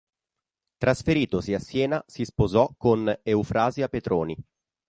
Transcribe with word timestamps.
Trasferitosi 0.77 1.53
a 1.53 1.59
Siena, 1.59 2.03
si 2.07 2.25
sposò 2.25 2.73
con 2.75 3.19
Eufrasia 3.21 3.87
Petroni. 3.87 4.35